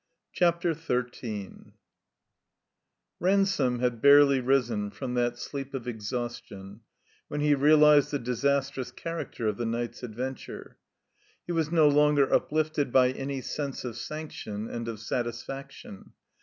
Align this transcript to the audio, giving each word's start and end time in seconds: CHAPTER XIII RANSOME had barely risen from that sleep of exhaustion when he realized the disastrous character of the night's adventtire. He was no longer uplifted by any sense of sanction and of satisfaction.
CHAPTER 0.33 0.73
XIII 0.73 1.73
RANSOME 3.19 3.79
had 3.81 4.01
barely 4.01 4.39
risen 4.41 4.89
from 4.89 5.13
that 5.13 5.37
sleep 5.37 5.75
of 5.75 5.87
exhaustion 5.87 6.81
when 7.27 7.41
he 7.41 7.53
realized 7.53 8.09
the 8.09 8.17
disastrous 8.17 8.91
character 8.91 9.47
of 9.47 9.57
the 9.57 9.65
night's 9.67 10.01
adventtire. 10.01 10.77
He 11.45 11.51
was 11.51 11.71
no 11.71 11.87
longer 11.87 12.33
uplifted 12.33 12.91
by 12.91 13.11
any 13.11 13.41
sense 13.41 13.85
of 13.85 13.95
sanction 13.95 14.67
and 14.67 14.87
of 14.87 14.99
satisfaction. 14.99 16.13